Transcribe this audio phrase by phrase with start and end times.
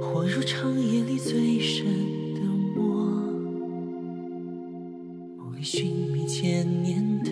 [0.00, 1.86] 恍如长夜里最深
[2.34, 2.40] 的
[2.74, 3.06] 墨，
[5.38, 7.30] 梦里寻觅千年的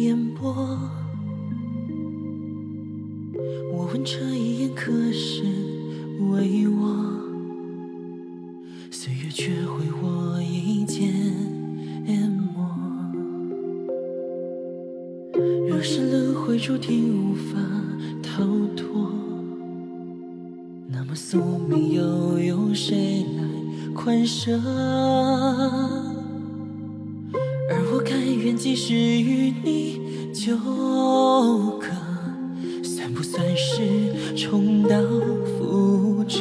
[0.00, 0.54] 烟波。
[3.72, 5.42] 我问这一眼可是
[6.30, 7.04] 为我？
[8.90, 11.12] 岁月却挥我一剑
[12.54, 12.64] 抹。
[15.68, 17.58] 若是轮回注定无法
[18.22, 18.44] 逃
[18.76, 19.03] 脱。
[21.14, 23.44] 么宿命又由谁来
[23.94, 24.50] 宽赦？
[27.70, 30.00] 而我甘愿继续与你
[30.34, 30.56] 纠
[31.78, 31.86] 葛，
[32.82, 34.96] 算不算是重蹈
[35.56, 36.40] 覆辙？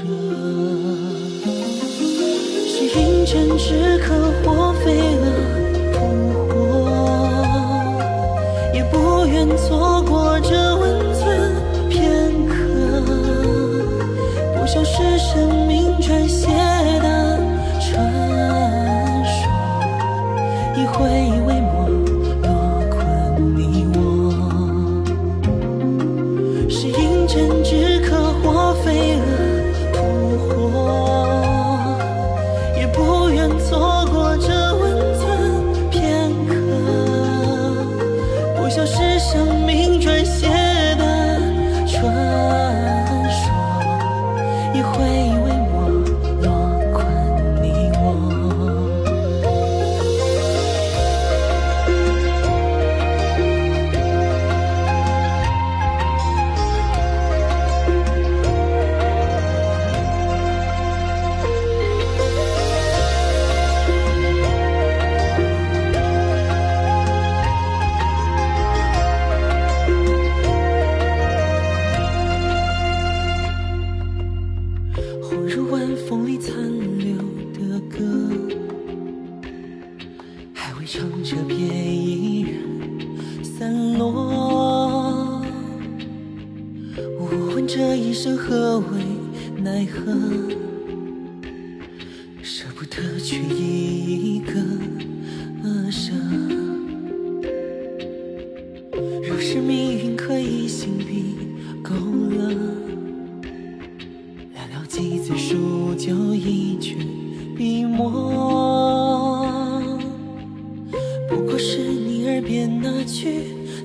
[2.65, 5.62] 是饮鸩止渴，或飞蛾
[27.33, 27.92] 是饮
[75.41, 76.53] 如晚风里残
[76.99, 77.17] 留
[77.53, 77.99] 的歌，
[80.53, 85.41] 还未唱着便已然散落。
[87.19, 88.85] 我问这一生何为
[89.61, 90.13] 奈何，
[92.41, 94.53] 舍不得却一个
[95.91, 96.13] 舍。
[99.27, 101.35] 若是命运可以心笔
[101.81, 101.93] 勾
[102.37, 102.55] 勒。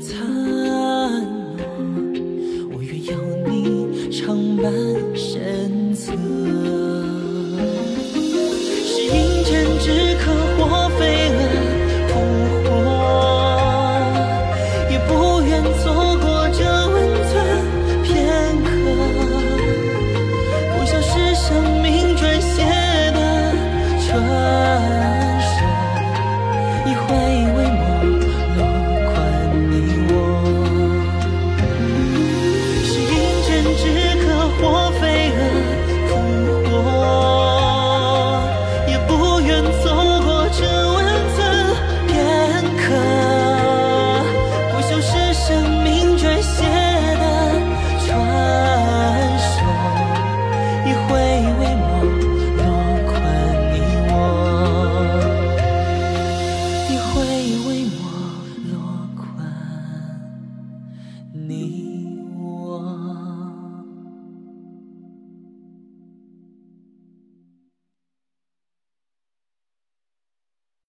[0.01, 0.17] 残
[1.57, 1.65] 诺，
[2.73, 3.13] 我愿有
[3.49, 4.73] 你常伴
[5.15, 6.13] 身侧。
[8.85, 9.49] 是饮鸩
[9.81, 9.87] 止
[10.21, 10.31] 渴，